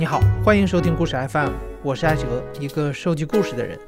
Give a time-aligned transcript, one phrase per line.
[0.00, 1.50] 你好，欢迎收听故事 FM，
[1.82, 3.78] 我是艾哲，一个收集故事的人。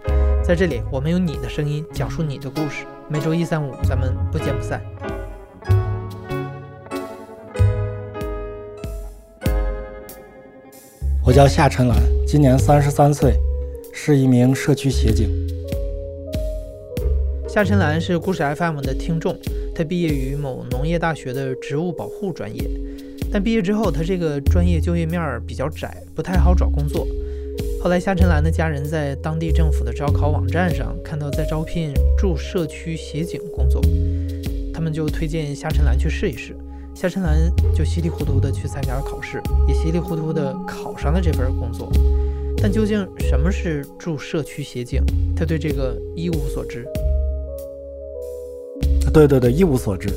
[0.45, 2.85] 在这里，我们用你的声音讲述你的故事。
[3.09, 4.83] 每周一、三、五，咱们不见不散。
[11.25, 13.33] 我叫夏晨兰，今年三十三岁，
[13.95, 15.31] 是一名社区协警。
[17.49, 19.35] 夏晨兰是故事 FM 的听众，
[19.75, 22.63] 他毕业于某农业大学的植物保护专业，
[23.33, 27.07] 但毕业之后，他这个专业就业面儿比较窄，不太好找工作。
[27.83, 33.81] 后来，夏晨兰的家人在当地政府的招考网站上看到在招聘驻社区协警工作，
[34.73, 36.55] 他们就推荐夏晨兰去试一试。
[36.95, 41.91] 夏晨兰就稀里糊涂的去参加了考试，也稀里糊涂的考上了这份工作。
[42.59, 45.03] 但究竟什么是驻社区协警？
[45.35, 46.87] 他对这个一无所知。
[49.13, 50.09] 对对对，一无所知。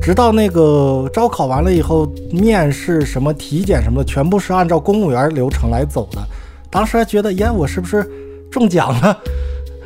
[0.00, 6.18] 直到那个招考完了以后，面试什么、体检什么的，全部是按照公务员流程来走的。
[6.70, 8.08] 当时还觉得，呀，我是不是
[8.50, 9.16] 中奖了？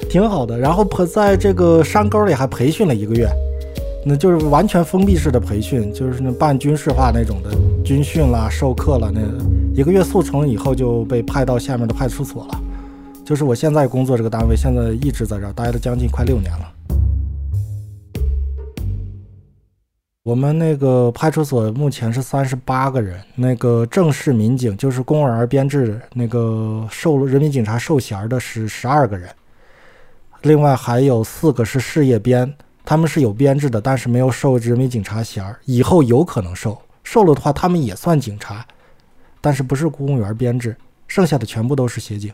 [0.09, 0.59] 挺好的。
[0.59, 3.29] 然后在这个山沟里还培训了一个月。
[4.07, 7.51] 那就是完全封闭式的培训，就是那半军事化那种的
[7.83, 9.11] 军训啦、授课了。
[9.11, 9.23] 那
[9.75, 12.61] 一个月速成以后就被派到下面的派出所了，
[13.25, 16.74] 就是我现在工作这个单位，现在一直在这儿待了将近快六年了。
[20.25, 29.29] 我们那个派出所目前是三十八个人，那个正式民警就是公务员编制，那个受人民警察授衔的是十二个人，
[30.41, 32.51] 另外还有四个是事业编。
[32.87, 36.81] 他们是有编制的，但是没有受人民警察衔儿，以后有可能受。
[37.03, 38.65] 受了的话，他们也算警察，
[39.43, 40.75] 但是不是公务员编制。
[41.07, 42.33] 剩下的全部都是协警。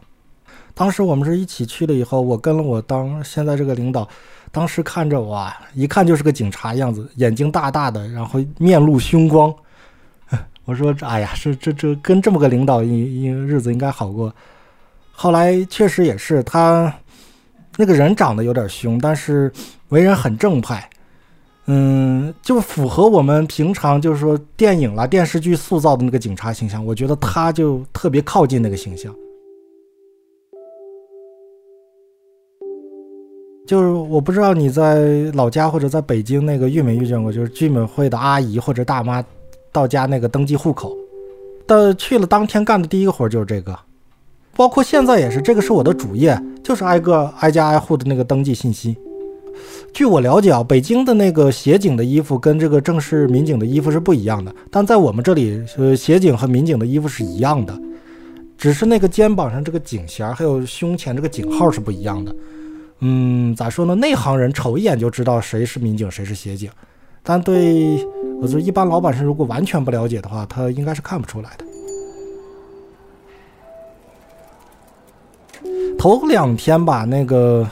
[0.75, 4.09] 当时我们是一起去了以后，我跟了我当现在这个领导，
[4.53, 9.55] 当时看着我，一看就是个警察样子，眼睛大大的，然后面露凶光。
[10.65, 14.33] 我说：“哎呀，这这这跟这么个领导，应应日子应该好过。”
[15.13, 16.93] 后来确实也是他。
[17.77, 19.51] 那个人长得有点凶，但是
[19.89, 20.91] 为人很正派，
[21.67, 26.85] 嗯，就符合我们平常就是说电影啦、电视剧塑造的那个警察形象。
[26.85, 29.15] 我觉得他就特别靠近那个形象。
[33.71, 39.25] 就是我不知道你在老家或者在北京那个遇没遇见过，就是居委会的阿姨或者大妈
[39.71, 40.93] 到家那个登记户口，
[41.69, 43.79] 的去了当天干的第一个活就是这个。
[44.57, 48.99] 包括现在也是，这个是我的主业，就是挨个挨家挨户的那个登记信息。
[49.95, 57.81] 据我了解啊，北京的那个协警的衣服跟这个正式民警的衣服是不一样的，但在我们这里，呃，协警和民警的衣服是一样的，
[58.59, 62.35] 只是那个肩膀上这个警衔还有胸前这个警号是不一样的。
[63.01, 63.95] 嗯，咋说呢？
[63.95, 66.71] 内行人瞅一眼就知道谁是民警谁是协警，
[67.23, 68.07] 但对
[68.41, 71.65] 我说一般老百姓如果完全不了解的话，他应该是看不出来的。
[75.99, 77.69] 头两天吧，那个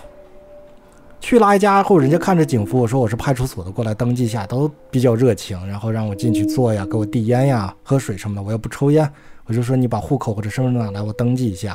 [1.21, 8.43] 去了挨家挨户，人家看着警服，我说我是派出所的，过来登记一下，都比较热情，然后让我进去坐呀，给我递烟呀、喝水什么的。
[8.43, 9.11] 我又不抽烟，
[9.47, 11.75] 我就说你把户口或者身份证拿来，我登记一下，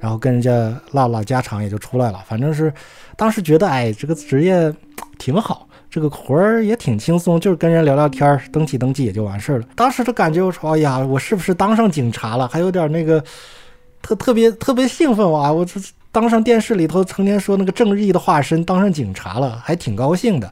[0.00, 2.20] 然后跟人家唠唠家常，也就出来了。
[2.26, 2.72] 反正是
[3.16, 4.74] 当时觉得，哎，这个职业
[5.18, 9.66] 挺好，这个活儿也挺轻松，就是跟人聊聊天儿，登记登记也就完事儿了。
[9.74, 12.46] 当时的感觉，我说，哎呀，我是不是当上警察了？
[12.48, 13.22] 还有点那个。
[14.00, 15.52] 特特别特别兴奋哇！
[15.52, 15.78] 我这
[16.12, 20.50] 当上电视里头成天说那个正义的化身，当上警察了，还挺高兴的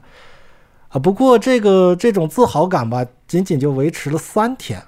[0.89, 0.99] 啊。
[0.99, 4.83] 不过这个这种自豪感吧，仅仅就维持了三天。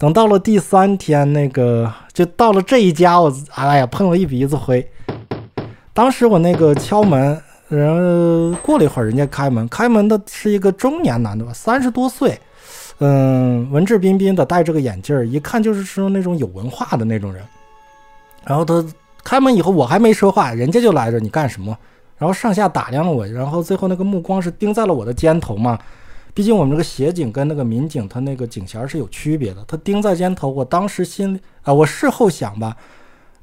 [0.00, 4.90] 等到了第三天，那个就到了这一家，我哎呀碰了一鼻子灰。
[5.92, 7.38] 当时我那个敲门，
[7.68, 12.40] 然后过了一会儿，人家开门，开门的是一个中年男的吧，三十多岁。
[13.00, 17.44] 嗯，文质彬彬的，戴着个眼镜儿，一看就是说那种有文化的那种人。
[18.46, 18.82] 然后他
[19.22, 21.76] 开门以后，我还没说话，人家就来着，你干什么？
[22.16, 25.78] 然后上下打量了我，然后最后那个目光是盯在了我的肩头嘛。
[26.40, 29.62] 毕竟我们这个协警跟那个民警，他那个警衔是有区别的。
[29.68, 32.74] 他盯在肩头，我当时心里啊，我事后想吧，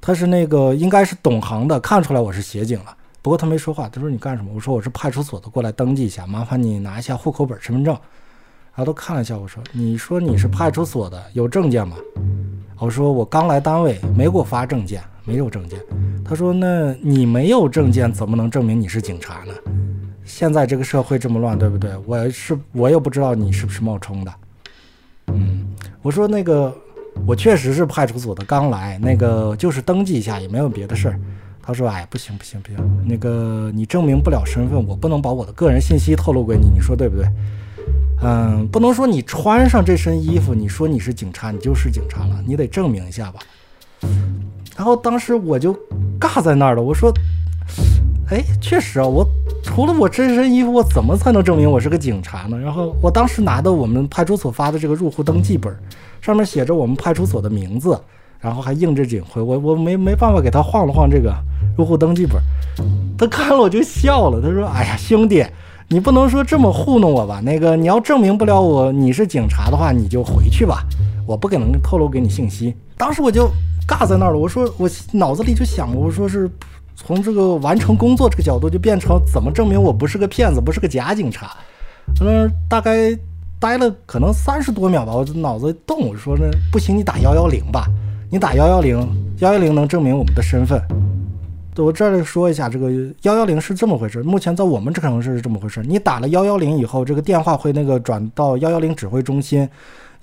[0.01, 2.97] 他是那个应该是懂行的，看出来我是协警了。
[3.21, 4.49] 不过他没说话，他说你干什么？
[4.51, 7.93] 我说我是派出所的，过来登记一下，麻烦你拿一下户口本、身份证。
[7.93, 11.97] 然后都看了一下，我说你说你是派出所的，有证件吗？
[12.79, 15.79] 我说我刚来单位，没给我发证件，没有证件。
[16.25, 19.53] 他说那你没有证件，怎么能证明你是警察呢？
[20.27, 21.91] 现在这个社会这么乱，对不对？
[22.05, 24.33] 我是我又不知道你是不是冒充的。
[25.27, 25.65] 嗯，
[26.01, 26.75] 我说那个
[27.25, 31.19] 我确实是派出所的，刚来，那个就是登记一下，也没有别的事儿。
[31.61, 37.27] 他说哎，不行不行不行，那个你证明不了身份，我不能把我的个人信息透露给你，你说对不对？
[38.23, 43.39] 嗯，不能说你穿上这身衣服，你说你是警察，你就是警察了，你得证明一下吧。
[44.75, 45.73] 然后当时我就
[46.19, 47.11] 尬在那儿了，我说，
[48.29, 49.27] 哎，确实啊，我
[49.77, 52.57] 除了我这身衣服，我怎么才能证明我是个警察呢？
[52.57, 55.71] 然后我当时拿的我们派出所发的这个入户登记本，
[56.19, 57.95] 上面写着我们派出所的名字，
[58.39, 61.31] 然后还印着警徽，我我没没办法给他晃了晃这个
[61.77, 62.41] 入户登记本，
[63.19, 65.45] 他看了我就笑了，他说，哎呀，兄弟。
[65.89, 67.39] 你不能说这么糊弄我吧？
[67.41, 70.83] 那个你要证明不了我你是警察的话，你就回去吧，
[71.27, 72.75] 我不可能透露给你信息。
[72.97, 73.47] 当时我就
[73.87, 76.49] 尬在那儿了，我说我脑子里就想，我说是
[76.99, 81.55] 从这个完成工作这个角度，就变成怎么证明我不是个骗子，不是个假警察。
[82.19, 83.15] 嗯，大概
[83.59, 87.85] 待了可能三十多秒吧，我就脑子动，我说那不行，你打幺幺零吧，
[88.31, 88.97] 你打幺幺零，
[89.37, 90.81] 幺幺零能证明我们的身份。
[91.77, 92.91] 我这里说一下，这个
[93.21, 94.23] 幺幺零是这么回事。
[94.23, 95.83] 目前在我们这城市是这么回事。
[95.87, 99.69] 你打了幺幺零以后，这个电话会那个转到幺幺零指挥中心，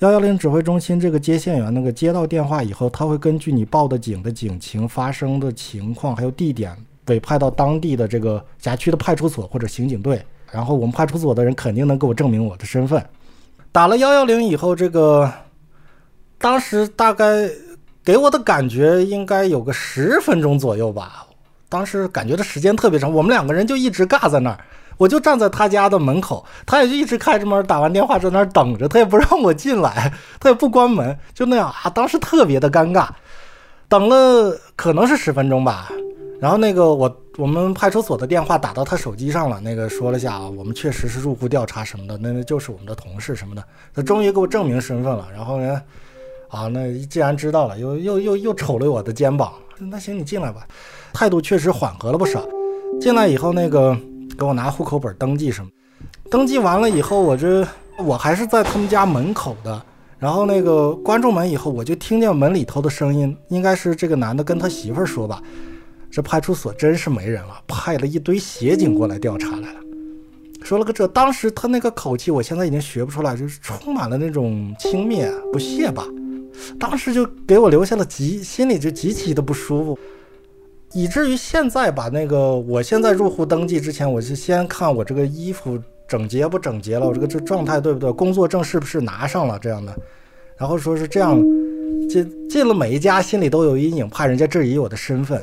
[0.04, 10.22] 幺幺零指挥中心这个接线员那个接到电话以后，他会根据你报的警的警情、发生的情况还有地点，委派到当地的这个辖区的派出所或者刑警队。
[10.52, 13.02] 然后我们派出所的人肯定能给我证明我的身份。
[13.72, 15.32] 打了幺幺零以后，这个
[16.36, 17.48] 当时大概
[18.04, 21.26] 给我的感觉应该有个十分钟左右吧。
[21.70, 24.60] 当时感觉的时间特别长，我们两个人就一直尬在那儿，
[24.96, 31.91] 我就站在他家的门口，他也就一直开着门，打完电话在那儿等着，他也不让我进来，他也不关门，就那样啊。
[31.91, 33.08] 当时特别的尴尬，
[33.88, 35.91] 等了可能是十分钟吧，
[36.41, 43.64] 然后那个我我们派出所的电话打到他手机上了，那个说了下啊，我们确实是入户调查什么的，那那就是我们的同事什么的，
[43.94, 45.81] 他终于给我证明身份了，然后呢，
[46.49, 50.67] 啊，那既然知道了，又又又又瞅了我的肩膀，那行你进来吧。
[51.12, 52.44] 态度确实缓和了不少。
[53.00, 53.97] 进来以后，那个
[54.38, 55.70] 给我拿户口本登记什么，
[56.31, 57.66] 登记完了以后，我这
[57.98, 59.82] 我还是在他们家门口的。
[60.19, 65.42] 然后那个关住门以后，我就听见门里头的声音，应该是这个男的跟他媳妇儿说吧
[66.10, 69.81] ：“这派出所真是没人了，派了一堆协警过来调查来了。”
[70.64, 76.06] 说了个这，当时他那个口气，我现在已经学不出来，就是充满了那种轻蔑、不屑吧。
[76.80, 79.98] 当时就给我留下了极心里就极其的不舒服。
[80.94, 85.76] 以至于现在把那个，我现在入户登记之前，我就先看我这个衣服
[86.06, 89.93] 整洁不整洁了，我这个这状态对不对，工作证是不是拿上了这样的，
[90.56, 91.37] 然后说是这样，
[92.08, 95.43] 进进了每一家心里都有阴影，怕人家质疑我的身份。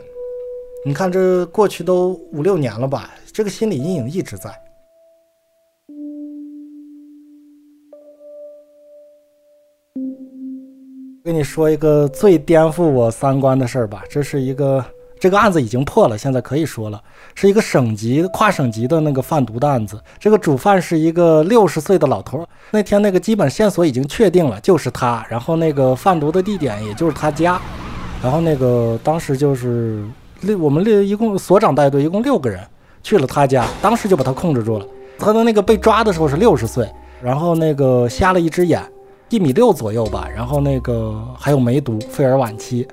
[0.85, 4.49] 你看这过去都五六年了吧，这个心理阴影一直在。
[11.25, 14.83] 跟你说一个最颠覆我三观的事儿吧，这是一个。
[15.21, 16.99] 这个案子已经破了，现在可以说了，
[17.35, 20.01] 是一个省级、跨省级的那个贩毒的案子。
[20.17, 22.43] 这个主犯是一个六十岁的老头。
[22.71, 25.23] 那天那个基本线索已经确定了，就是他。
[25.29, 27.61] 然后那个贩毒的地点也就是他家。
[28.23, 30.03] 然后那个当时就是
[30.39, 32.59] 六，我们六一共所长带队，一共六个人
[33.03, 34.85] 去了他家，当时就把他控制住了。
[35.19, 36.91] 他的那个被抓的时候是六十岁，
[37.21, 38.81] 然后那个瞎了一只眼，
[39.29, 40.27] 一米六左右吧。
[40.35, 42.87] 然后那个还有梅毒，肺儿晚期。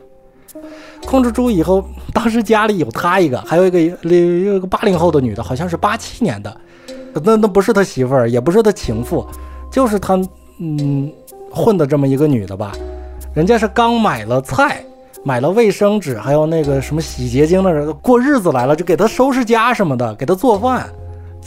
[1.07, 6.55] 控制住以后，当时家里有他一个，还有一个有一个八零后的女的，好像是八七年的，
[7.25, 9.27] 那那不是他媳妇儿，也不是他情妇，
[9.71, 10.21] 就是他
[10.59, 11.11] 嗯
[11.51, 12.73] 混的这么一个女的吧。
[13.33, 14.85] 人家是刚买了菜，
[15.25, 20.87] 买了卫生纸，还有那个什么洗洁精的人，过日子来了，就给他收拾家什么的，给他做饭，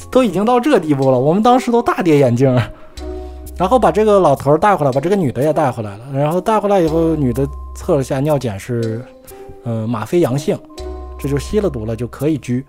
[0.10, 1.20] 都已经到这地步了。
[1.20, 2.52] 我们当时都大跌眼镜，
[3.58, 6.00] 然后把这个老头带回来，把这个女的也带回来了。
[6.14, 7.46] 然后带回来以后，女的
[7.76, 9.00] 测了下尿检是。
[9.64, 10.58] 呃，吗啡阳性，
[11.20, 12.66] 这就吸了毒了，就可以拘。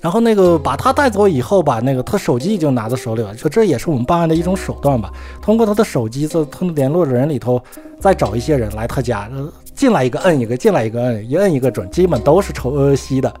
[0.00, 5.12] 然后那个把他带走以后，把那个他手机已经拿在手里了，说这也是我们办案的一种手段吧。
[5.42, 7.60] 通过他的手机，在他联络人里头，
[7.98, 9.28] 再找一些人来他家，
[9.74, 13.32] 进来一个摁一个，进来一个摁，一摁一个准，基本都是抽呃吸的，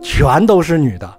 [0.00, 1.14] 全都是女的。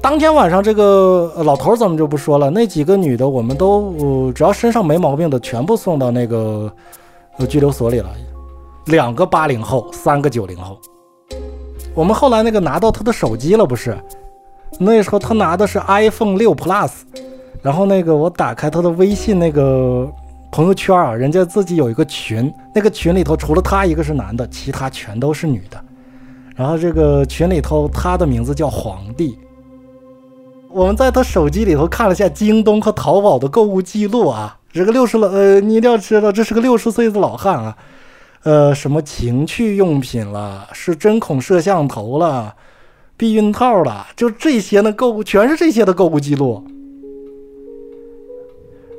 [0.00, 2.48] 当天晚上，这个老头怎么就不说了？
[2.48, 6.72] 那几个女的，我们都只要身上没毛病的，全部送到那个
[7.36, 8.08] 呃拘留所里了。
[8.86, 10.78] 两个八零后，三个九零后。
[11.94, 13.96] 我们后来那个拿到他的手机了，不是？
[14.78, 16.90] 那时候他拿的是 iPhone 六 Plus，
[17.60, 20.10] 然后那个我打开他的微信那个
[20.50, 25.78] 朋友圈啊，人家自己有一个群，那个群里头除了他一个是男的，其他全都是女的。
[26.56, 29.38] 然后这个群里头他的名字叫皇帝。
[30.70, 37.76] 我们在他手机里头看了下京东和淘宝的购物记录啊，这个六十了，呃，你一定要知道，这是个六十岁的老汉啊。
[38.44, 42.54] 呃，什么情趣用品了，是针孔摄像头了，
[43.16, 46.64] 避孕套了，就这些的购物全是这些的购物记录。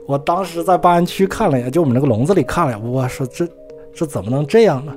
[0.08, 3.48] 我当时在办案区看了一眼，就我们那个笼子里看了，我说这
[3.94, 4.94] 这怎么能这样呢？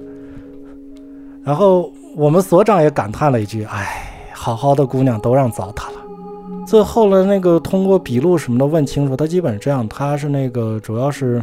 [1.44, 6.00] 然后我们所长也感叹了一句：“哎，好好的姑娘都让糟蹋了。”
[6.66, 11.42] 最后呢，那个通过笔录什么的问清楚，他基本是这样，他是那个主要是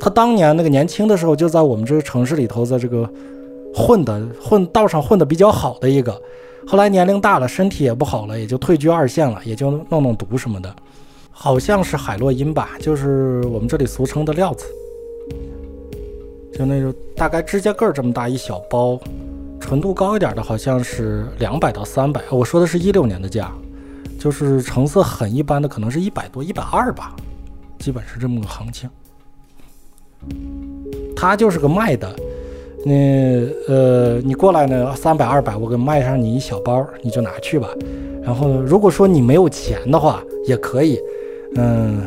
[0.00, 3.08] 他当年那个年轻的时候就在我们这个城市里头，在这个
[3.74, 6.18] 混的混道上混的比较好的一个，
[6.66, 10.74] 后来年龄大了，身体也不好了，也就退居二线了，也就弄弄毒什么的。
[11.30, 14.64] 好像是海洛因吧，就是我们这里俗称的料子，
[16.52, 18.98] 就那种大概指甲盖这么大一小包，
[19.58, 22.20] 纯度高一点的，好像是两百到三百。
[22.30, 23.52] 我说的是一六年的价，
[24.18, 27.14] 就是成色很一般的，可能是一百多、一百二吧，
[27.78, 28.90] 基本是这么个行情。
[31.16, 32.08] 他就是个卖的，
[32.84, 37.68] 你呃，你过来呢，三百、二百，我给卖上你一小包，你就拿去吧。
[38.22, 40.98] 然后如果说你没有钱的话，也可以。
[41.56, 42.02] 嗯，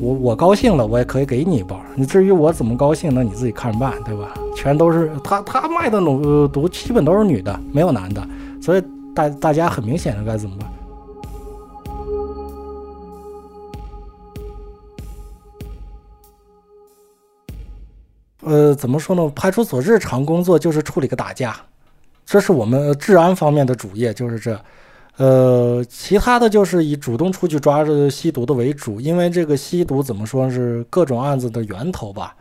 [0.00, 1.80] 我我高兴了，我也可以给你一包。
[1.96, 4.34] 你至于我怎么高兴，那你自己看着办，对吧？
[4.54, 8.22] 全都是他他卖的毒毒，基本都是女的，没有男的，
[8.60, 8.82] 所以
[9.14, 10.68] 大大家很明显的该怎么办？
[18.42, 19.28] 呃，怎么说呢？
[19.34, 21.56] 派出所日常工作就是处理个打架，
[22.24, 24.58] 这是我们治安方面的主业，就是这。
[25.16, 32.36] 呃，其他的就是以主动出去抓着吸毒的为主，因为这个吸毒怎么说是各种案子的源头吧？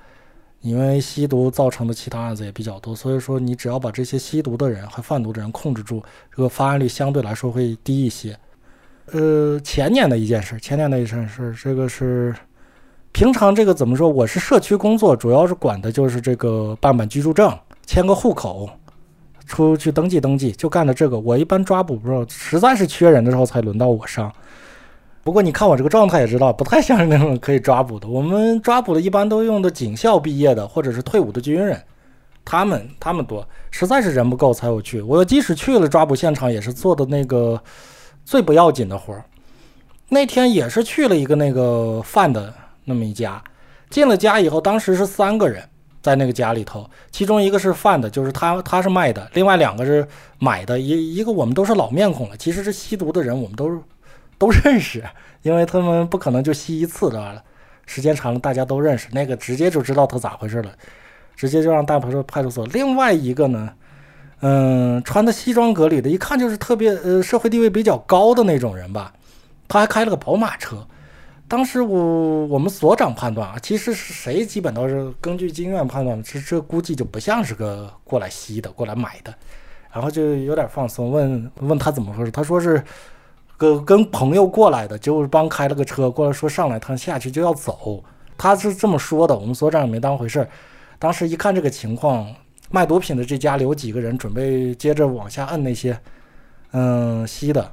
[0.61, 6.03] 因为吸毒造成的其他案子也比较多，所以说你只要把这些吸毒的人和贩毒的人控制住，
[6.35, 8.37] 这个发案率相对来说会低一些。
[9.11, 12.35] 呃，前年的一件事，前年的一件事，这个是
[13.11, 14.07] 平常这个怎么说？
[14.07, 17.51] 我是社区工作，主要是管的就是这个办办居住证、
[17.85, 18.69] 迁个户口。
[19.47, 21.17] 出去登记登记，就干的这个。
[21.17, 24.29] 我一般抓捕不是，实在是缺人的时候才轮到我上。
[25.23, 28.05] 不过你看我这个状态也知道，不太像是那种可以抓捕的。
[28.09, 31.81] 我们抓捕的一般都用的警校毕业的或者是退伍的军人，
[32.43, 35.01] 他们他们多，实在是人不够才有去。
[35.01, 37.57] 我即使去了抓捕现场，也是做的那个
[38.25, 39.23] 最不要紧的活儿。
[40.09, 42.53] 那天也是去了一个那个犯的
[42.87, 43.43] 那么一家，
[43.91, 45.63] 进了家以后，当时是三个人。
[45.99, 50.07] 在那个家里头，其中一个是贩的，就是他，他是卖的；另外两个是
[50.39, 50.79] 买的。
[50.79, 53.83] 一一个我们都是老面孔了，其实是吸毒的人，我们都
[54.37, 55.03] 都认识，
[55.41, 57.43] 因为他们不可能就吸一次的，
[57.85, 59.09] 时间长了大家都认识。
[59.11, 60.71] 那个直接就知道他咋回事了，
[61.35, 62.65] 直接就让带到派出所。
[62.67, 63.73] 另外一个呢，
[64.39, 69.11] 嗯，穿的西装革履的，一看就是特别呃社会地位比较高的那种人吧，
[69.67, 70.87] 他还开了个宝马车。
[71.49, 79.33] 当时我我们所长判断啊，其实是谁基本都是根据经验判断，这这估计就不像是个过来吸的、过来买的，
[79.93, 82.83] 然后就有点放松，问问他怎么回事，他说是
[83.55, 88.03] 跟跟朋友过来的，就是帮开了个车过来，说上来趟下去就要走，
[88.37, 90.45] 他是这么说的，我们所长也没当回事。
[90.99, 92.27] 当时一看这个情况，
[92.69, 95.97] 卖毒品的这家里有几个人准备接着往下摁那些
[96.71, 97.71] 嗯吸的。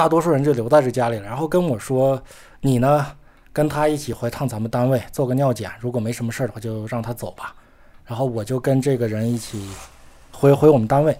[0.00, 2.18] 大多数人就留在这家里了，然后跟我说
[2.62, 3.06] ：“你呢，
[3.52, 7.54] 跟他一起回趟咱们单位做个尿检，如果没什么事儿的话，就让他走吧。”
[8.08, 9.62] 然后我就跟这个人一起
[10.32, 11.14] 回回我们单位，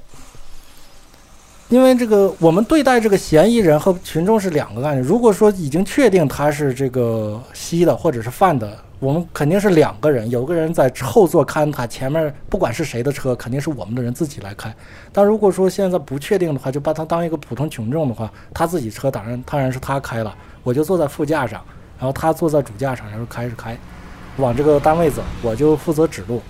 [1.68, 5.02] 因为这个我们对待这个嫌疑人和群众是两个概念。
[5.02, 8.78] 如果说已经确定他是这个吸的或者是贩的。
[9.00, 14.72] 我们肯定是两个人，有个人在后座看他，前面不管是谁的车，肯定是我们的人自己来开。
[15.10, 21.64] 但如果说现在不确定的话，就把他当一个普通群众的话，他自己车当然当然是他开了，我就坐在副驾上，
[21.98, 23.74] 然后他坐在主驾上，然后开着开，
[24.36, 26.42] 往这个单位走，我就负责指路，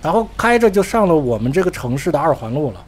[0.00, 2.84] 然后开着就上了我们这个城市的二环路了。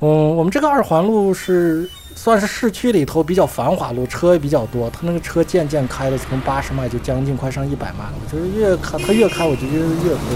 [0.00, 1.88] 嗯，我们这个二环路是。
[2.16, 4.90] 算是市区里头比较繁华路，车也比较多。
[4.90, 8.14] 他那个车渐渐开的从八十迈就将近快上一百迈了。
[8.24, 10.28] 我觉得越开他越开，我就越越多。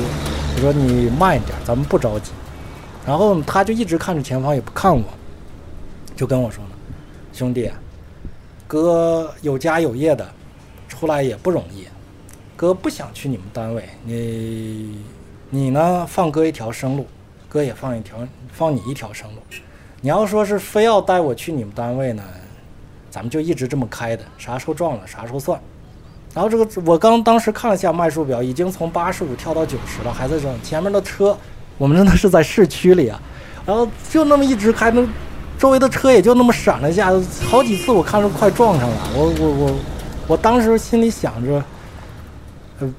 [0.55, 2.31] 我说你慢一点，咱们不着急。
[3.07, 5.03] 然后他就一直看着前方，也不看我，
[6.15, 6.71] 就跟我说呢
[7.33, 7.71] ：“兄弟，
[8.69, 10.31] 哥有家有业的，
[10.87, 11.87] 出来也不容易。
[12.57, 15.03] 哥不想去你们单位，你
[15.49, 17.07] 你呢放哥一条生路，
[17.49, 18.19] 哥也放一条
[18.53, 19.41] 放你一条生路。”
[20.03, 22.23] 你要说是非要带我去你们单位呢，
[23.11, 25.61] 咱们就一直这么开的，啥时候撞了啥时候算。
[26.33, 30.49] 然后这个我刚当时看了一下迈数表，已经从八十五跳到九十了，还在这。
[30.63, 31.37] 前面的车，
[31.77, 33.21] 我们真的是在市区里啊，
[33.67, 35.07] 然后就那么一直开，那
[35.59, 37.11] 周围的车也就那么闪了一下，
[37.45, 38.97] 好几次我看着快撞上了。
[39.15, 39.77] 我我我
[40.29, 41.63] 我当时心里想着。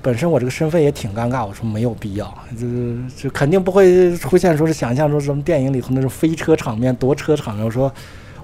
[0.01, 7.65] 本身我这个身份也挺尴尬，我说没有必要，就是就肯定不会出现说是想象中什么电影里头那种飞车场面、夺车场面。
[7.65, 7.91] 我说，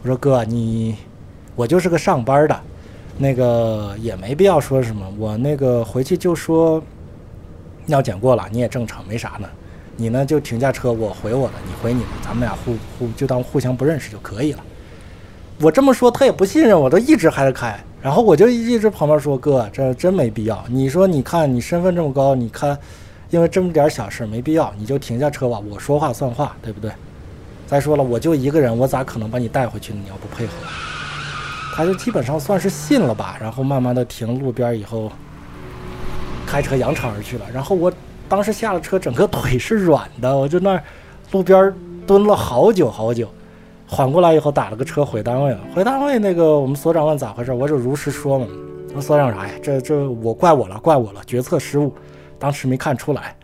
[0.02, 0.96] 我说哥，你
[1.56, 2.60] 我就是个上班的，
[3.18, 6.82] 那个也没必要说什么，我那个回去就说
[7.86, 9.48] 尿检过了，你也正常，没啥呢。
[10.00, 14.64] 你呢就停下车，我回我的，你回你的，咱们俩互互就当互相不认识就可以了。
[15.60, 17.76] 我这么说他也不信任我，都一直还在开，
[18.08, 20.64] 然后我就一直旁边说哥，这真没必要。
[20.70, 22.80] 你说你看你身份这么高，你看
[23.32, 26.90] 因为这么点小事没必要，你就停下车吧，我说话算话，对不对？
[27.68, 30.00] 再说了，我就一个人，我咋可能把你带回去呢？
[30.02, 30.54] 你要不配合，
[31.76, 33.36] 他就基本上算是信了吧。
[33.42, 35.12] 然后慢慢的停路边以后，
[36.46, 37.44] 开车扬长而去了。
[37.54, 37.92] 然后我
[38.30, 40.82] 当时下了车，整个腿是软的，我就那
[41.34, 41.74] 路边
[42.08, 43.30] 蹲了好久好久。
[43.90, 45.60] 缓过来以后，打了个车回单位了。
[45.74, 48.46] 回单位那个我们所长问咋回事，我就如实说嘛。
[48.92, 49.54] 说所长啥呀？
[49.62, 51.94] 这这我怪我了，怪我了，决策失误，
[52.40, 53.36] 当时没看出来，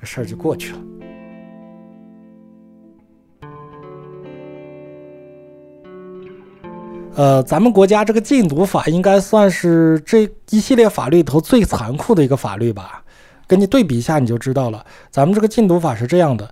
[0.00, 0.78] 这事儿就过去了。
[7.16, 13.02] 呃，咱们国家这个禁毒法应该算是这一系列法律里头最残酷的一个法律吧？
[13.46, 14.84] 跟你对比一下，你就知道了。
[15.10, 16.48] 咱们这个禁毒法是这样的，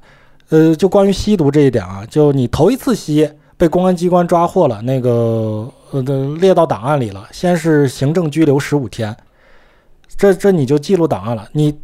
[0.50, 9.14] 呃，就关于吸毒这一点啊，就你头一次吸被公安机关抓获了，那个呃的列到档案里了，先是行政拘留十五天，
[10.16, 11.48] 这这你就记录档案了。
[11.52, 11.78] 你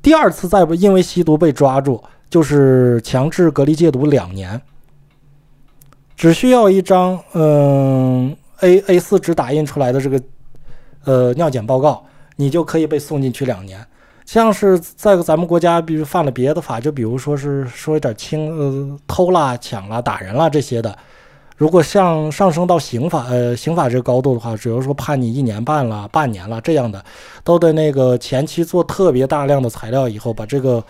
[0.00, 4.60] 第二次再因为吸毒被抓住，就是强制隔离戒毒两年。
[6.16, 10.22] 只需要一张嗯 A A 四纸打印出来的这个
[11.04, 12.04] 呃尿检报告，
[12.36, 13.84] 你就可以被送进去两年。
[14.30, 20.96] 像是在咱们国家，比如犯了别的法，就比如说是说一点轻呃偷啦、抢啦、打人啦这些的，
[21.56, 27.04] 如果像上升到刑法呃刑法这个高度的话，比如说判你一年半了、半年了这样的，
[27.42, 30.80] 都得那个前期做特别大量的材料以后，把这个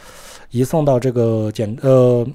[0.51, 2.27] 移送到这个检呃。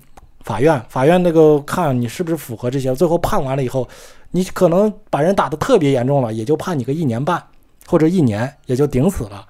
[0.43, 3.87] 法院，法院那个看你是不是符合这些，最后判完了以后，
[4.31, 7.43] 你可能把人打得特别严重了，也就判你个一年半
[7.87, 9.45] 或者一年，也就顶死了。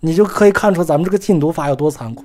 [0.00, 2.24] 你就可以看出咱们这个禁毒法有多残酷。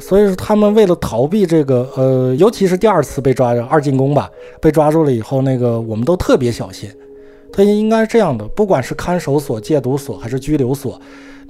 [0.00, 4.28] 所以说，他们为了逃避这个，呃，尤其是第二次被抓着二进宫吧，
[4.60, 6.90] 被抓住了以后，那个我们都特别小心。
[7.52, 11.00] 他应该是这样的，不管是看守所、戒毒所还是拘留所，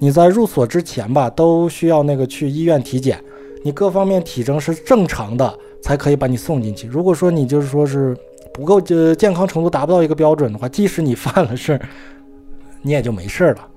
[0.01, 3.19] 你在入所之前吧，都需要那个去医院体检。
[3.65, 6.89] 你各方面体征是正常的，才可以把你送进去。
[6.89, 8.17] 如果说你就是说是
[8.53, 11.81] 不够，呃，健康程度达不到一个标准的话，即使你犯了事儿，
[12.83, 13.69] 你也就没事儿了。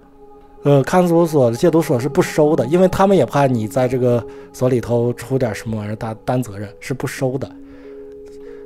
[0.65, 7.49] 呃，看守所戒毒所是不收的，因为他们也怕你在这个所里头出点什么玩意儿担担责任，是不收的。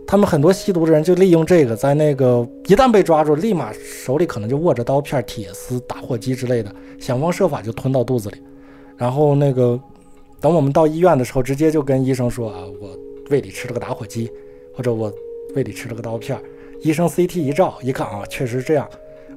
[0.08, 8.38] 他们很多吸毒的人就利用这个，在那个一旦被抓住，立马手里可能就握着刀片、铁丝、打火机之类的，想方设法就吞到肚子里，
[8.98, 9.80] 然后那个。
[10.42, 12.98] 等我们到医院的时候，直接就跟医生说啊，我
[13.30, 14.32] 胃里吃了个打火机，
[14.74, 15.12] 或者我
[15.54, 16.40] 胃里吃了个刀片。
[16.82, 18.88] 医生 CT 一照，一看啊，确实这样。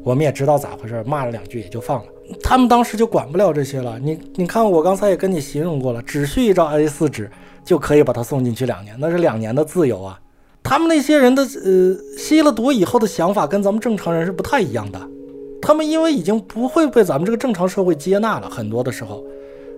[0.05, 2.07] 我们也知道咋回事，骂了两句也就放了。
[2.43, 3.99] 他们当时就管不了这些了。
[3.99, 7.31] 你你看，我刚才也跟你形容过了，只需一张 A4 纸
[7.65, 10.19] 就可以把他送进去两年，那是两年的自由啊。
[10.63, 15.01] 他们那些人的呃吸了毒以后的想法跟咱们正常人是不太一样的。
[15.61, 19.25] 他们因为已经不会被咱们这个正常社会接纳了，很多的时候。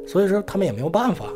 [0.06, 1.26] 所以说他们也没有办法。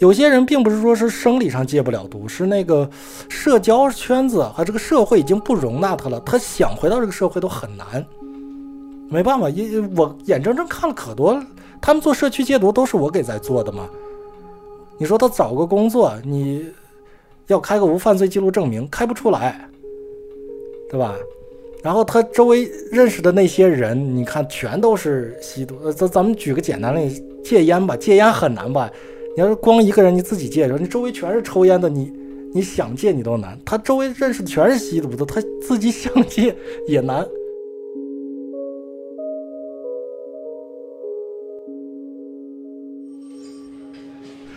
[0.00, 2.88] 有些人并不是说是生理上戒不了毒，是那个
[3.28, 8.04] 社交圈子和这个社会已经不容纳他了，他想回到这个社会都很难。
[9.10, 11.42] 没办法，因我眼睁睁看了可多，
[11.80, 13.88] 他们做社区戒毒都是我给在做的嘛。
[14.98, 16.66] 你说他找个工作，你
[17.46, 19.68] 要开个无犯罪记录证明，开不出来，
[20.90, 21.16] 对吧？
[21.82, 25.76] 然后他周围认识的那些人，你看全都是吸毒。
[25.82, 28.90] 呃，咱咱们举个简单例，戒烟吧，戒烟很难吧？
[29.38, 32.12] 你要是光一个人你自己戒着，你周围全是抽烟的，你
[32.52, 33.56] 你想戒你都难。
[33.64, 36.52] 他周围认识的全是吸毒的，他自己想戒
[36.88, 37.24] 也难。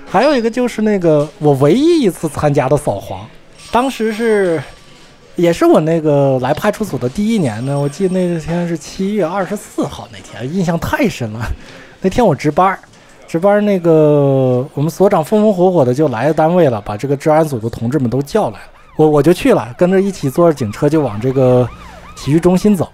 [0.03, 3.29] 还有一个就是那个我唯一一次参加的扫黄，
[3.71, 4.59] 当时是。
[5.37, 11.39] 也是我那个来派出所的第一年呢，我记得那天是七月二十四号那天，印象太深了。
[12.01, 12.77] 那天我值班，
[13.31, 18.65] 值班那个我们所长风风火火的就来单位了，把这个治安组的同志们都叫来了，
[18.97, 21.65] 我我就去了，跟着一起坐着警车就往这个
[22.13, 22.89] 体育中心走。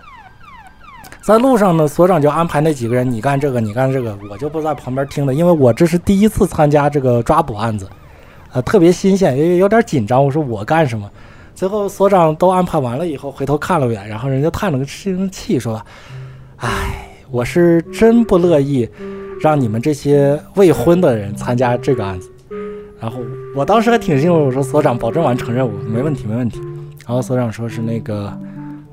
[1.24, 7.90] 在路上呢，所长就安排那几个人，你干这个，你干这个，我就不在旁边听了，因为我这是第一次参加这个抓捕案子，
[8.52, 10.24] 呃，特别新鲜，也有点紧张。
[10.24, 11.10] 我说我干什么？
[11.56, 15.84] 最后所长都安排完了以后，回头看了一眼，然后人家叹了个气，说
[16.58, 16.70] ：“哎，
[17.32, 18.88] 我是真不乐意
[19.40, 22.30] 让你们这些未婚的人参加这个案子。”
[23.00, 23.20] 然后
[23.56, 26.60] 我当时还挺兴奋，我说：“所长，保证完成任务，没问题，没问题。”
[27.06, 28.36] 然后所长说是那个，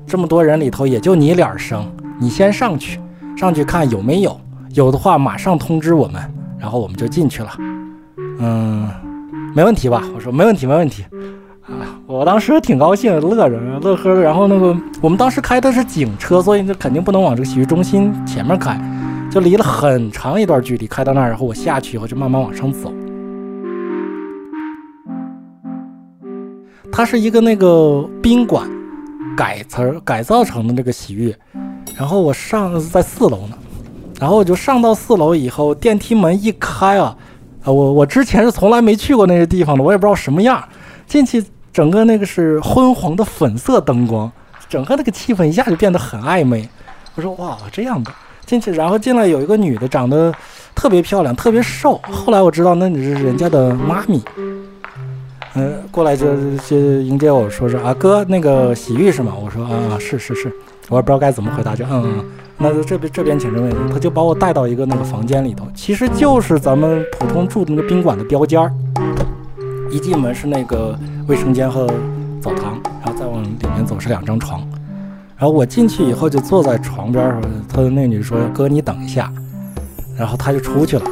[0.05, 1.85] 这么多人里头也就你脸生，
[2.19, 2.99] 你先上去，
[3.35, 4.39] 上去看有没有，
[4.73, 6.21] 有的话马上通知我们，
[6.59, 7.49] 然后我们就进去了。
[8.39, 8.87] 嗯，
[9.55, 10.03] 没问题吧？
[10.13, 11.03] 我说没问题，没问题。
[11.63, 14.21] 啊，我当时挺高兴，乐着乐呵的。
[14.21, 18.79] 然后那个我们当时开的是警车，所以就肯定不能往这个洗浴中心前面开，
[19.35, 22.89] 就离了很长一段距离，开到那儿，然后我下去以后就慢慢往上走。
[26.89, 28.65] 它是一个那个宾馆
[29.35, 31.35] 改词儿改造成的那个洗浴，
[31.97, 33.57] 然后我上在四楼呢，
[34.21, 37.13] 然后我就上到四楼以后，电梯门一开啊，
[37.65, 40.63] 啊我我之前是从来没去过那些地方的，我也不知道什么样，
[41.05, 41.43] 进去。
[41.73, 44.31] 整个那个是昏黄的粉色灯光，
[44.69, 46.69] 整个那个气氛一下就变得很暧昧。
[47.15, 48.09] 我说哇，这样的
[48.45, 50.33] 进去，然后进来有一个女的，长得
[50.73, 51.99] 特别漂亮，特别瘦。
[52.03, 54.21] 后来我知道那你是人家的妈咪，
[55.55, 56.27] 嗯，过来就
[56.67, 59.33] 就迎接我说是啊哥，那个洗浴是吗？
[59.43, 60.51] 我说啊是是是，
[60.89, 62.25] 我也不知道该怎么回答，就嗯嗯，
[62.57, 68.71] 那就这边这边请这位，他就把我带到一个那个房间里头，其实就是咱们普通住的那个宾馆的标间儿。
[69.91, 71.87] 一进门是那个卫生间和
[72.41, 74.61] 澡堂，然后再往里面走是两张床。
[75.45, 77.39] 然后我进去以后就坐在床边上，
[77.71, 79.31] 他的那女说：“哥，你等一下。”
[80.17, 81.05] 然后他就出去了。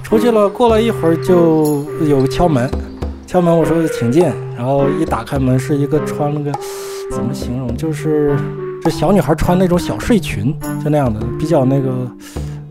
[0.00, 2.70] 出去了，过了一会儿就有敲门，
[3.26, 4.22] 敲门我说：“请进。”
[4.56, 6.52] 然后一打开门是一个穿了个
[7.10, 8.38] 怎么形容，就是
[8.80, 12.08] 这小女孩穿那种小睡裙，就那样的，比较那个，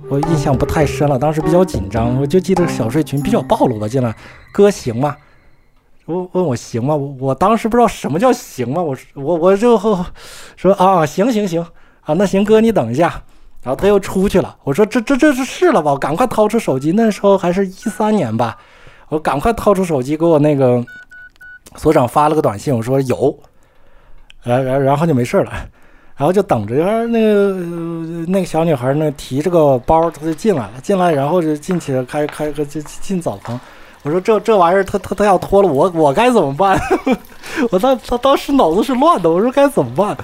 [0.08, 3.90] 我印象不太深了，当时比较紧张，我就记得小睡裙比较暴露吧。
[3.90, 4.16] 进来，
[4.54, 5.14] 哥行吗？
[6.06, 6.96] 问问我行吗？
[6.96, 8.82] 我我当时不知道什么叫行吗？
[8.82, 9.78] 我我我就
[10.56, 11.66] 说啊，行行行
[12.02, 13.24] 啊，那行哥你等一下。
[13.62, 14.58] 然后他又出去了。
[14.66, 15.92] 我说这这这是是了吧？
[15.92, 18.58] 我赶快掏出手机，那时候还是一三年吧。
[19.08, 20.84] 我赶快掏出手机给我那个
[21.78, 23.40] 所长发了个短信，我说有。
[24.42, 25.52] 然然然后就没事了，
[26.18, 26.76] 然后就等着。
[26.76, 27.54] 然后那个
[28.28, 30.74] 那个小女孩呢，提着个包，她就进来了。
[30.84, 33.58] 进来然后就进去开开个进进澡堂。
[34.04, 36.80] 我说这这玩意儿，他他他要脱了我，我该怎么办？
[37.72, 39.30] 我当他当时脑子是乱的。
[39.30, 40.16] 我说该怎么办？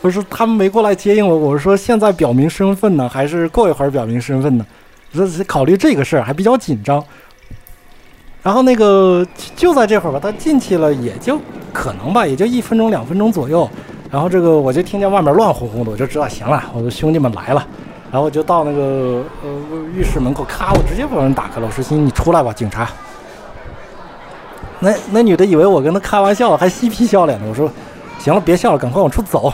[0.00, 1.36] 我说他们没过来接应我。
[1.36, 4.64] 我说现在表明身份呢，还是过一会儿表明身份呢？
[5.12, 7.04] 这考虑这个事儿还比较紧张。
[8.42, 11.38] 然后那个就在这会儿吧，他进去了，也就
[11.72, 13.68] 可能吧，也就一分钟两分钟左右。
[14.10, 17.66] 然后这个我就听见外面乱哄哄的，我就知道行了，我的兄弟们来了。
[18.10, 19.50] 然后我就到那个呃
[19.94, 21.66] 浴室门口，咔，我直接把门打开了。
[21.66, 22.88] 我说行，你出来吧，警察。
[24.80, 27.46] 那那女的以为我跟她开玩笑，还嬉皮笑脸的。
[27.48, 27.70] 我说
[28.18, 29.52] ：“行了，别笑了，赶快往出走。”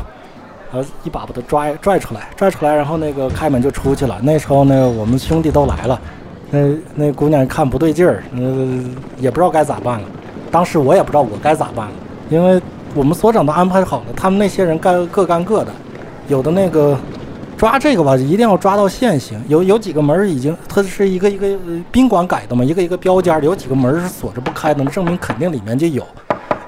[0.73, 4.19] 然后一把把她拽拽出来，拽出来，然后那个开门就出去了。
[4.23, 6.01] 那时候呢，我们兄弟都来了。
[6.51, 6.59] 那
[6.95, 8.85] 那姑娘看不对劲儿，呃，
[9.19, 10.07] 也不知道该咋办了。
[10.51, 11.93] 当时我也不知道我该咋办了，
[12.29, 12.61] 因为
[12.95, 15.73] 我们所长都安排好了，他们那些人干各干各的，
[16.29, 16.97] 有的那个。
[17.65, 19.43] 抓这个吧，一定要抓到现行。
[19.49, 21.49] 有有几个门已经，它是一个一个
[21.91, 26.07] 宾馆改的嘛，一个一个标间，有几个门是锁着不开的，证明肯定里面就有。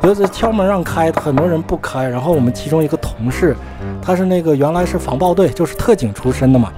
[0.02, 2.08] 有的敲门让开，很多人不开。
[2.08, 3.54] 然后我们其中一个同事，
[4.00, 6.72] 他是那个原来是防暴队，就是特警出身的嘛，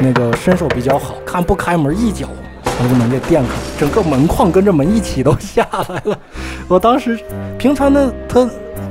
[0.00, 2.26] 那个身手比较好，看不开门，一脚
[2.64, 6.18] 把这门给垫开，整个门框跟着门一起都下来了。
[6.68, 7.20] 我当时
[7.58, 8.48] 平常呢，他。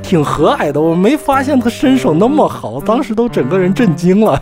[0.08, 4.42] 挺和蔼的，我没发现他身手那么好，当时都整个人震惊了。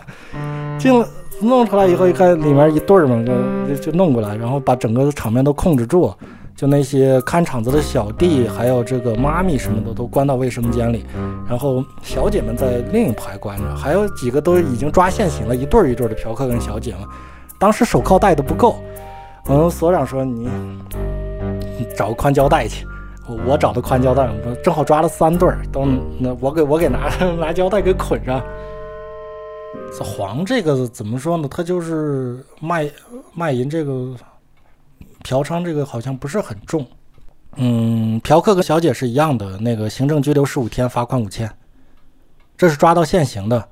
[0.77, 1.07] 进了
[1.41, 3.25] 弄出来以后，一看里面一对儿嘛，
[3.67, 6.13] 就就弄过来，然后把整个场面都控制住。
[6.55, 11.03] 就那些看场子的小弟，还有这个妈咪什么的，都关到卫生间里。
[11.49, 17.01] 然后小姐们在另一排关着，还有几个都已经抓现行了，一对儿一对儿的嫖客跟小姐们。
[17.57, 18.77] 当时手铐戴的不够，
[19.47, 20.47] 我们所长说你
[21.97, 22.85] 找个宽胶带去。
[23.47, 25.85] 我找的宽胶带，我正好抓了三对儿，都
[26.19, 27.09] 那我给我给拿
[27.39, 28.43] 拿胶带给捆上。
[29.97, 31.47] 这黄这个怎么说呢？
[31.49, 32.89] 他就是卖
[33.33, 34.13] 卖淫这个
[35.23, 36.85] 嫖娼这个好像不是很重。
[37.55, 41.49] 嗯，嫖客跟小姐是一样的，那个行政拘留十五天，罚款五千，
[42.57, 43.67] 这是抓到现行的。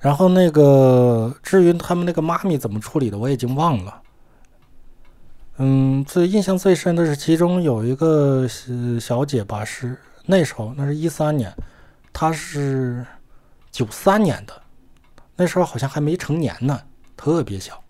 [0.00, 3.99] 然后那个至于他们那个妈咪怎么处理的，我已经忘了。
[5.62, 8.48] 嗯，最印象最深的是其中有一个
[8.98, 9.94] 小姐吧，是
[10.24, 11.52] 那时候，那是一三年，
[12.14, 13.04] 她是
[13.70, 14.62] 九三年的，
[15.36, 16.80] 那时候好像还没成年呢，
[17.14, 17.84] 特别小。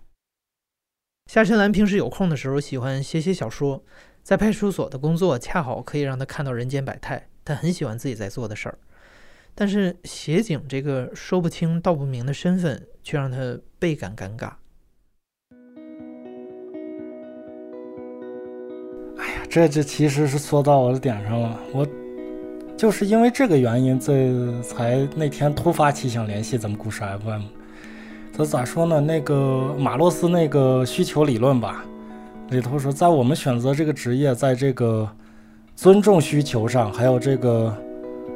[1.31, 3.81] 夏晨兰平时有空的时候喜欢写写小说，
[4.21, 8.77] 在派出所的工作恰好可以让他看到人间百态，他很喜欢自己在做的事儿，
[9.55, 14.55] 但是协警这个说不清道不明的身份却让他倍感尴尬。
[19.51, 21.59] 这这其实是说到我的点上了。
[21.73, 21.85] 我
[22.77, 27.41] 就是因为这个原因，这才那天突发奇想联系咱们故事 FM。
[28.31, 29.01] 这咋说呢？
[29.01, 31.83] 那个马洛斯那个需求理论吧，
[32.49, 35.05] 里头说，在我们选择这个职业，在这个
[35.75, 37.75] 尊重需求上，还有这个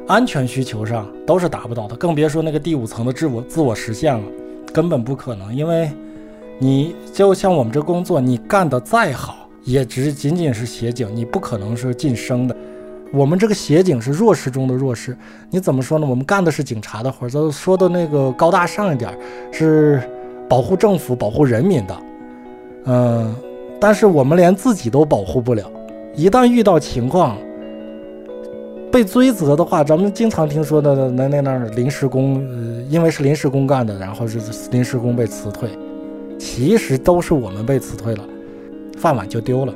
[0.06, 1.96] 安全需求上，都是达不到的。
[1.96, 4.22] 更别说那个第五层的自我自我实现了，
[4.70, 5.54] 根本不可能。
[5.56, 5.90] 因为
[6.58, 12.56] 你就像我们这工作，你干得再好，也只仅仅是协警，你不可能是晋升的。
[13.12, 15.16] 我们这个协警是弱势中的弱势，
[15.50, 16.06] 你怎么说呢？
[16.06, 19.12] 我们干的是警察的活儿，说的那个高大上一点，
[19.52, 20.00] 是
[20.48, 21.96] 保护政府、保护人民的，
[22.84, 23.34] 嗯，
[23.80, 25.68] 但是我们连自己都保护不了。
[26.14, 27.36] 一旦遇到情况
[28.90, 32.44] 被追责的话，咱们经常听说的那那那临时工，
[32.88, 34.38] 因为是临时工干的，然后是
[34.70, 35.68] 临时工被辞退，
[36.38, 38.24] 其实都是我们被辞退了，
[38.96, 39.74] 饭碗就丢了。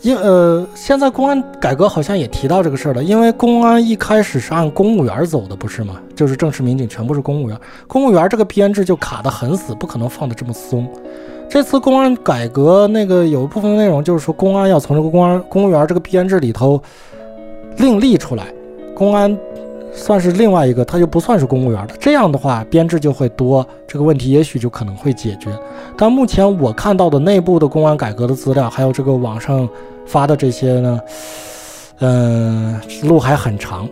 [0.00, 3.04] 因呃，现在公安改革好像也提到这个事儿了。
[3.04, 6.00] 因为公安一开始是按公务员走的，不是吗？
[6.16, 10.90] 就是正式民警全部是公务员，公务员这个编制就卡得很死，不可能放得这么松。
[11.48, 16.82] 这次公安改革那个有一部分内容就是说，公安要从这个公安公务员这个编制里头
[17.76, 18.46] 另立出来，
[18.96, 19.38] 公安
[19.92, 21.94] 算是另外一个，他就不算是公务员了。
[22.00, 25.50] 这样的话，编制就会多，这个问题也许就可能会解决。
[25.96, 29.68] 但目前我看到的内部的公安改革的资料，还有这个网上。
[30.04, 31.00] 发的这些呢，
[32.00, 33.88] 嗯，路还很长。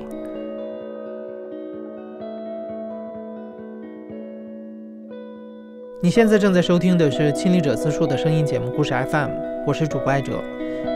[6.03, 9.29] 你现在正在收听的是《亲历者自述》的声音节目《故事 FM》，
[9.65, 10.33] 我是主播艾哲。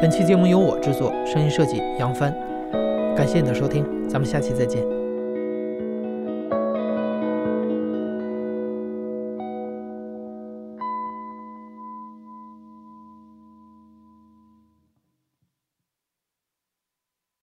[0.02, 2.34] 本期节目由我制作，声音设计杨帆。
[3.14, 4.93] 感谢你的收听，咱们下期再见。